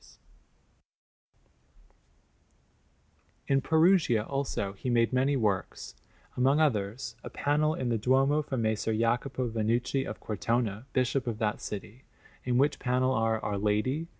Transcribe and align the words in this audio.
Canvas_) 0.01 0.17
In 3.45 3.61
Perugia, 3.61 4.23
also, 4.25 4.73
he 4.73 4.89
made 4.89 5.13
many 5.13 5.35
works; 5.37 5.93
among 6.35 6.59
others, 6.59 7.15
a 7.23 7.29
panel 7.29 7.75
in 7.75 7.89
the 7.89 7.99
Duomo 7.99 8.41
for 8.41 8.57
Messer 8.57 8.95
Jacopo 8.97 9.47
Vannucci 9.47 10.05
of 10.09 10.19
Cortona, 10.19 10.87
Bishop 10.93 11.27
of 11.27 11.37
that 11.37 11.61
city; 11.61 12.03
in 12.43 12.57
which 12.57 12.79
panel 12.79 13.13
are 13.13 13.39
Our 13.41 13.59
Lady, 13.59 13.99
S. 14.01 14.07